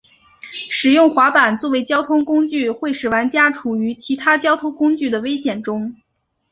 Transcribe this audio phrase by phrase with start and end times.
[0.71, 5.95] 使用滑板作为交通工具会使玩家处于其他交通工具的危险中。